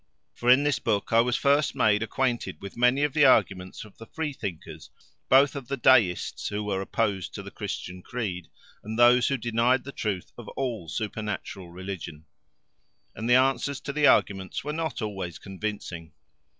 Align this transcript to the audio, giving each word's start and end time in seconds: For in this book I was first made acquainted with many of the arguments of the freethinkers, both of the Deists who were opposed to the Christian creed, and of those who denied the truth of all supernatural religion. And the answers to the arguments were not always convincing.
For 0.33 0.49
in 0.49 0.63
this 0.63 0.79
book 0.79 1.13
I 1.13 1.21
was 1.21 1.35
first 1.35 1.75
made 1.75 2.01
acquainted 2.01 2.59
with 2.59 2.75
many 2.75 3.03
of 3.03 3.13
the 3.13 3.23
arguments 3.23 3.85
of 3.85 3.99
the 3.99 4.07
freethinkers, 4.07 4.89
both 5.29 5.55
of 5.55 5.67
the 5.67 5.77
Deists 5.77 6.47
who 6.47 6.63
were 6.63 6.81
opposed 6.81 7.35
to 7.35 7.43
the 7.43 7.51
Christian 7.51 8.01
creed, 8.01 8.47
and 8.83 8.93
of 8.93 8.97
those 8.97 9.27
who 9.27 9.37
denied 9.37 9.83
the 9.83 9.91
truth 9.91 10.31
of 10.39 10.47
all 10.57 10.89
supernatural 10.89 11.69
religion. 11.69 12.25
And 13.13 13.29
the 13.29 13.35
answers 13.35 13.79
to 13.81 13.93
the 13.93 14.07
arguments 14.07 14.63
were 14.63 14.73
not 14.73 15.03
always 15.03 15.37
convincing. 15.37 16.13